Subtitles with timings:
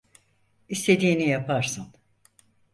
[0.69, 1.85] İstediğini yaparsın.